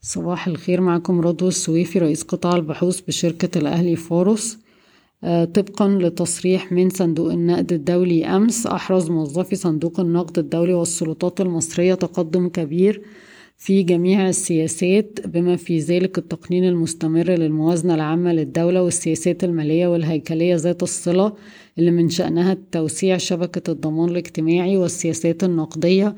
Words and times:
صباح 0.00 0.48
الخير 0.48 0.80
معكم 0.80 1.20
رضوى 1.20 1.48
السويفي 1.48 1.98
رئيس 1.98 2.22
قطاع 2.22 2.56
البحوث 2.56 3.00
بشركة 3.00 3.58
الأهلي 3.58 3.96
فاروس 3.96 4.58
آه، 5.24 5.44
طبقا 5.44 5.88
لتصريح 5.88 6.72
من 6.72 6.90
صندوق 6.90 7.32
النقد 7.32 7.72
الدولي 7.72 8.26
أمس 8.26 8.66
أحرز 8.66 9.10
موظفي 9.10 9.56
صندوق 9.56 10.00
النقد 10.00 10.38
الدولي 10.38 10.74
والسلطات 10.74 11.40
المصرية 11.40 11.94
تقدم 11.94 12.48
كبير 12.48 13.02
في 13.56 13.82
جميع 13.82 14.28
السياسات 14.28 15.26
بما 15.26 15.56
في 15.56 15.78
ذلك 15.78 16.18
التقنين 16.18 16.64
المستمر 16.64 17.30
للموازنة 17.30 17.94
العامة 17.94 18.32
للدولة 18.32 18.82
والسياسات 18.82 19.44
المالية 19.44 19.86
والهيكلية 19.86 20.54
ذات 20.56 20.82
الصلة 20.82 21.32
اللي 21.78 21.90
من 21.90 22.08
شأنها 22.08 22.56
توسيع 22.72 23.16
شبكة 23.16 23.70
الضمان 23.72 24.08
الاجتماعي 24.08 24.76
والسياسات 24.76 25.44
النقدية. 25.44 26.16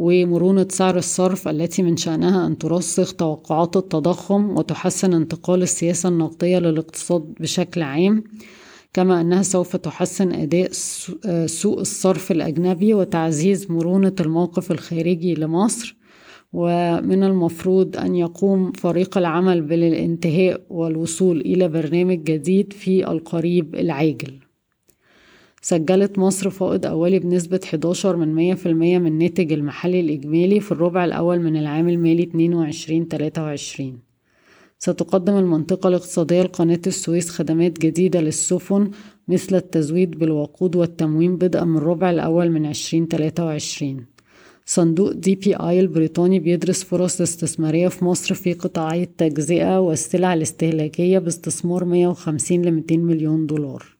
ومرونة 0.00 0.66
سعر 0.70 0.96
الصرف 0.96 1.48
التي 1.48 1.82
من 1.82 1.96
شأنها 1.96 2.46
أن 2.46 2.58
ترسخ 2.58 3.14
توقعات 3.14 3.76
التضخم 3.76 4.50
وتحسن 4.50 5.14
انتقال 5.14 5.62
السياسة 5.62 6.08
النقدية 6.08 6.58
للاقتصاد 6.58 7.34
بشكل 7.40 7.82
عام 7.82 8.24
كما 8.92 9.20
أنها 9.20 9.42
سوف 9.42 9.76
تحسن 9.76 10.32
أداء 10.32 10.68
سوق 11.46 11.78
الصرف 11.78 12.32
الأجنبي 12.32 12.94
وتعزيز 12.94 13.70
مرونة 13.70 14.14
الموقف 14.20 14.72
الخارجي 14.72 15.34
لمصر. 15.34 15.96
ومن 16.52 17.24
المفروض 17.24 17.96
أن 17.96 18.14
يقوم 18.14 18.72
فريق 18.72 19.18
العمل 19.18 19.62
بالانتهاء 19.62 20.60
والوصول 20.70 21.40
إلى 21.40 21.68
برنامج 21.68 22.22
جديد 22.22 22.72
في 22.72 23.10
القريب 23.10 23.74
العاجل. 23.74 24.47
سجلت 25.62 26.18
مصر 26.18 26.50
فائض 26.50 26.86
أولي 26.86 27.18
بنسبة 27.18 27.60
11 27.64 28.16
من 28.16 28.34
مية 28.34 28.54
في 28.54 28.66
المية 28.66 28.98
من 28.98 29.06
الناتج 29.06 29.52
المحلي 29.52 30.00
الإجمالي 30.00 30.60
في 30.60 30.72
الربع 30.72 31.04
الأول 31.04 31.40
من 31.40 31.56
العام 31.56 31.88
المالي 31.88 32.26
22-23 33.76 33.82
ستقدم 34.78 35.36
المنطقة 35.36 35.88
الاقتصادية 35.88 36.42
لقناة 36.42 36.80
السويس 36.86 37.30
خدمات 37.30 37.78
جديدة 37.78 38.20
للسفن 38.20 38.90
مثل 39.28 39.56
التزويد 39.56 40.10
بالوقود 40.18 40.76
والتموين 40.76 41.36
بدءا 41.36 41.64
من 41.64 41.76
الربع 41.76 42.10
الأول 42.10 42.50
من 42.50 42.66
2023 42.66 44.06
صندوق 44.66 45.12
دي 45.12 45.34
بي 45.34 45.56
آي 45.56 45.80
البريطاني 45.80 46.38
بيدرس 46.38 46.84
فرص 46.84 47.20
استثمارية 47.20 47.88
في 47.88 48.04
مصر 48.04 48.34
في 48.34 48.52
قطاعي 48.52 49.02
التجزئة 49.02 49.80
والسلع 49.80 50.34
الاستهلاكية 50.34 51.18
باستثمار 51.18 51.84
150 51.84 52.62
ل 52.62 52.70
200 52.72 52.96
مليون 52.96 53.46
دولار. 53.46 53.97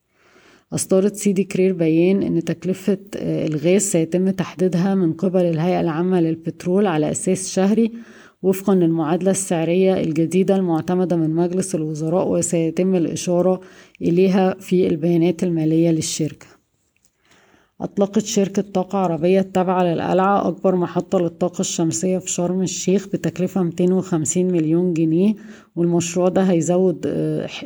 أصدرت 0.72 1.16
سيدي 1.16 1.44
كرير 1.44 1.72
بيان 1.72 2.22
أن 2.22 2.44
تكلفة 2.44 2.98
الغاز 3.16 3.82
سيتم 3.82 4.30
تحديدها 4.30 4.94
من 4.94 5.12
قبل 5.12 5.40
الهيئة 5.40 5.80
العامة 5.80 6.20
للبترول 6.20 6.86
على 6.86 7.10
أساس 7.10 7.50
شهري 7.50 7.92
وفقا 8.42 8.74
للمعادلة 8.74 9.30
السعرية 9.30 10.00
الجديدة 10.00 10.56
المعتمدة 10.56 11.16
من 11.16 11.30
مجلس 11.30 11.74
الوزراء 11.74 12.28
وسيتم 12.28 12.94
الإشارة 12.94 13.60
إليها 14.02 14.54
في 14.60 14.86
البيانات 14.86 15.42
المالية 15.42 15.90
للشركة. 15.90 16.57
أطلقت 17.80 18.24
شركة 18.24 18.62
طاقة 18.62 18.98
عربية 18.98 19.40
التابعة 19.40 19.82
للقلعة 19.82 20.48
أكبر 20.48 20.76
محطة 20.76 21.18
للطاقة 21.18 21.60
الشمسية 21.60 22.18
في 22.18 22.30
شرم 22.30 22.62
الشيخ 22.62 23.08
بتكلفة 23.08 23.62
250 23.62 24.44
مليون 24.44 24.94
جنيه 24.94 25.34
والمشروع 25.76 26.28
ده 26.28 26.42
هيزود 26.42 27.00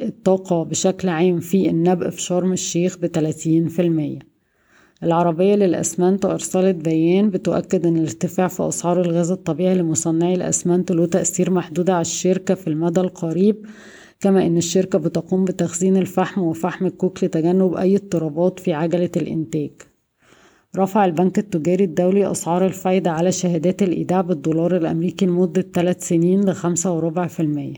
الطاقة 0.03 0.63
بشكل 0.65 1.09
عام 1.09 1.41
في 1.41 1.69
النبق 1.71 2.09
في 2.09 2.23
شرم 2.23 2.53
الشيخ 2.53 2.99
بتلاتين 2.99 3.69
في 3.69 3.83
المية. 3.83 4.19
العربية 5.03 5.55
للأسمنت 5.55 6.25
أرسلت 6.25 6.77
بيان 6.77 7.31
بتؤكد 7.31 7.87
أن 7.87 7.97
الارتفاع 7.97 8.49
في 8.49 8.69
أسعار 8.69 9.01
الغاز 9.01 9.31
الطبيعي 9.31 9.75
لمصنعي 9.75 10.35
الأسمنت 10.35 10.93
له 10.93 11.07
تأثير 11.07 11.51
محدود 11.51 11.91
على 11.91 12.01
الشركة 12.01 12.55
في 12.55 12.67
المدى 12.69 13.01
القريب 13.01 13.67
كما 14.21 14.47
أن 14.47 14.57
الشركة 14.57 14.99
بتقوم 14.99 15.45
بتخزين 15.45 15.97
الفحم 15.97 16.41
وفحم 16.43 16.87
الكوك 16.87 17.25
لتجنب 17.25 17.75
أي 17.75 17.97
اضطرابات 17.97 18.61
في 18.61 18.73
عجلة 18.73 19.11
الإنتاج. 19.17 19.71
رفع 20.77 21.05
البنك 21.05 21.39
التجاري 21.39 21.85
الدولي 21.85 22.31
أسعار 22.31 22.67
الفايدة 22.67 23.11
على 23.11 23.33
شهادات 23.33 23.83
الإيداع 23.83 24.21
بالدولار 24.21 24.77
الأمريكي 24.77 25.27
لمدة 25.27 25.63
ثلاث 25.63 26.09
سنين 26.09 26.51
لخمسة 26.51 26.93
وربع 26.93 27.27
في 27.27 27.41
المية. 27.41 27.75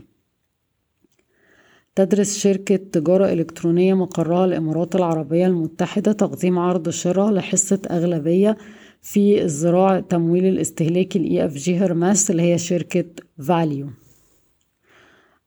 تدرس 1.94 2.38
شركة 2.38 2.76
تجارة 2.76 3.32
إلكترونية 3.32 3.94
مقرها 3.94 4.44
الإمارات 4.44 4.96
العربية 4.96 5.46
المتحدة 5.46 6.12
تقديم 6.12 6.58
عرض 6.58 6.88
شراء 6.88 7.30
لحصة 7.30 7.82
أغلبية 7.90 8.56
في 9.02 9.42
ذراع 9.42 10.00
التمويل 10.00 10.46
الاستهلاكي 10.46 11.18
ل 11.18 11.46
EFG 11.46 11.76
Hermes 11.76 12.30
اللي 12.30 12.42
هي 12.42 12.58
شركة 12.58 13.04
valU 13.38 13.90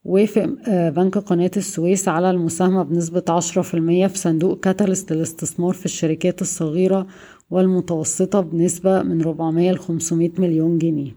وافق 0.07 0.45
بنك 0.69 1.17
قناة 1.17 1.51
السويس 1.57 2.07
على 2.07 2.29
المساهمة 2.29 2.83
بنسبة 2.83 3.23
عشرة 3.29 3.61
في 3.61 3.73
المية 3.73 4.07
في 4.07 4.17
صندوق 4.17 4.59
Catalyst 4.59 5.13
للاستثمار 5.13 5.73
في 5.73 5.85
الشركات 5.85 6.41
الصغيرة 6.41 7.07
والمتوسطة 7.49 8.41
بنسبة 8.41 9.01
من 9.03 9.21
400 9.21 9.71
ل 9.71 9.77
500 9.79 10.31
مليون 10.37 10.77
جنيه. 10.77 11.15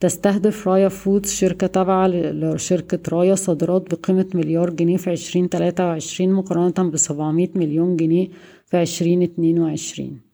تستهدف 0.00 0.68
رايا 0.68 0.88
Foods 0.88 1.30
شركة 1.30 1.66
تابعة 1.66 2.06
لشركة 2.08 3.16
رايا 3.16 3.34
صادرات 3.34 3.94
بقيمة 3.94 4.26
مليار 4.34 4.70
جنيه 4.70 4.96
في 4.96 5.10
عشرين 5.10 5.48
تلاتة 5.48 5.84
وعشرين 5.86 6.32
مقارنة 6.32 6.90
بسبعمية 6.90 7.50
مليون 7.54 7.96
جنيه 7.96 8.28
في 8.66 8.76
عشرين 8.76 9.22
اتنين 9.22 9.58
وعشرين. 9.58 10.29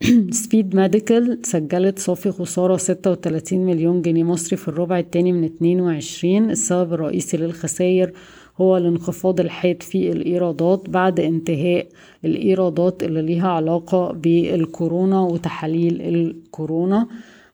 Speed 0.30 0.76
Medical 0.76 1.38
سجلت 1.42 1.98
صافي 1.98 2.30
خسارة 2.30 2.76
ستة 2.76 3.10
وتلاتين 3.10 3.66
مليون 3.66 4.02
جنيه 4.02 4.24
مصري 4.24 4.56
في 4.56 4.68
الربع 4.68 4.98
التاني 4.98 5.32
من 5.32 5.44
اتنين 5.44 5.80
وعشرين 5.80 6.50
السبب 6.50 6.92
الرئيسي 6.92 7.36
للخسائر. 7.36 8.12
هو 8.60 8.76
الانخفاض 8.76 9.40
الحاد 9.40 9.82
في 9.82 10.12
الإيرادات 10.12 10.90
بعد 10.90 11.20
انتهاء 11.20 11.86
الإيرادات 12.24 13.02
اللي 13.02 13.22
ليها 13.22 13.48
علاقة 13.48 14.12
بالكورونا 14.12 15.20
وتحاليل 15.20 16.02
الكورونا 16.02 17.06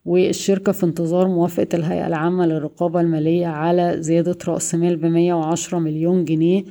والشركة 0.04 0.72
في 0.72 0.86
انتظار 0.86 1.28
موافقة 1.28 1.68
الهيئة 1.74 2.06
العامة 2.06 2.46
للرقابة 2.46 3.00
المالية 3.00 3.46
على 3.46 3.96
زيادة 3.98 4.38
رأس 4.48 4.74
مال 4.74 4.96
بمية 4.96 5.34
وعشرة 5.34 5.78
مليون 5.78 6.24
جنيه. 6.24 6.64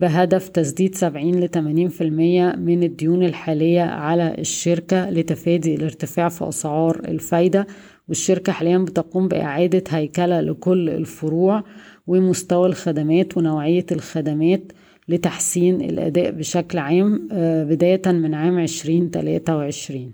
بهدف 0.00 0.48
تسديد 0.48 0.94
سبعين 0.94 1.40
لتمانين 1.40 1.88
في 1.88 2.04
المية 2.04 2.54
من 2.58 2.82
الديون 2.82 3.22
الحالية 3.22 3.82
على 3.82 4.34
الشركة 4.38 5.10
لتفادي 5.10 5.74
الارتفاع 5.74 6.28
في 6.28 6.48
أسعار 6.48 7.00
الفايدة 7.08 7.66
والشركة 8.08 8.52
حاليا 8.52 8.78
بتقوم 8.78 9.28
بإعادة 9.28 9.82
هيكلة 9.88 10.40
لكل 10.40 10.90
الفروع 10.90 11.64
ومستوى 12.06 12.68
الخدمات 12.68 13.36
ونوعية 13.36 13.86
الخدمات 13.92 14.72
لتحسين 15.08 15.80
الأداء 15.80 16.30
بشكل 16.30 16.78
عام 16.78 17.28
بداية 17.70 18.02
من 18.06 18.34
عام 18.34 18.58
عشرين 18.58 19.10
تلاتة 19.10 19.56
وعشرين. 19.56 20.12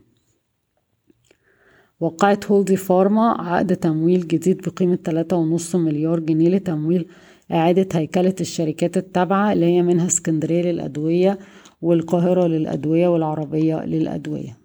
وقعت 2.00 2.50
هولدي 2.50 2.76
فارما 2.76 3.28
عقد 3.40 3.76
تمويل 3.76 4.28
جديد 4.28 4.60
بقيمة 4.68 4.94
تلاتة 4.94 5.36
ونص 5.36 5.76
مليار 5.76 6.20
جنيه 6.20 6.48
لتمويل 6.48 7.06
إعادة 7.52 7.88
هيكلة 7.98 8.34
الشركات 8.40 8.96
التابعة 8.96 9.52
اللي 9.52 9.66
هي 9.66 9.82
منها 9.82 10.06
اسكندرية 10.06 10.62
للأدوية 10.62 11.38
والقاهرة 11.82 12.46
للأدوية 12.46 13.08
والعربية 13.08 13.84
للأدوية. 13.84 14.58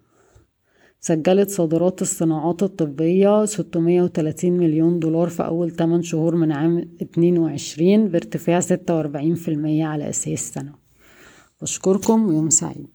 سجلت 1.00 1.50
صادرات 1.50 2.02
الصناعات 2.02 2.62
الطبية 2.62 3.44
630 3.44 4.52
مليون 4.52 4.98
دولار 4.98 5.28
في 5.28 5.44
أول 5.44 5.70
8 5.70 6.02
شهور 6.02 6.36
من 6.36 6.52
عام 6.52 6.90
22 7.02 8.08
بارتفاع 8.08 8.60
46% 8.60 8.68
على 9.82 10.08
أساس 10.08 10.52
سنة. 10.52 10.74
بشكركم 11.62 12.28
ويوم 12.28 12.50
سعيد. 12.50 12.88